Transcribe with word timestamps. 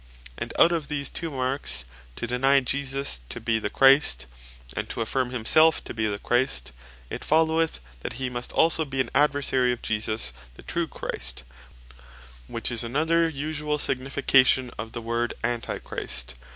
And 0.35 0.51
out 0.57 0.71
of 0.71 0.87
these 0.87 1.11
two 1.11 1.29
Marks, 1.29 1.85
"to 2.15 2.25
deny 2.25 2.59
Jesus 2.61 3.21
to 3.29 3.39
be 3.39 3.59
the 3.59 3.69
Christ," 3.69 4.25
and 4.75 4.89
to 4.89 5.01
"affirm 5.01 5.29
himselfe 5.29 5.83
to 5.83 5.93
be 5.93 6.07
the 6.07 6.17
Christ," 6.17 6.71
it 7.11 7.23
followeth, 7.23 7.79
that 7.99 8.13
he 8.13 8.27
must 8.27 8.51
also 8.53 8.83
be 8.83 8.99
an 8.99 9.11
"Adversary 9.13 9.71
of 9.71 9.83
the 9.83 10.63
true 10.65 10.87
Christ," 10.87 11.43
which 12.47 12.71
is 12.71 12.83
another 12.83 13.29
usuall 13.31 13.79
signification 13.79 14.71
of 14.79 14.93
the 14.93 15.03
word 15.03 15.35
Antichrist. 15.43 16.33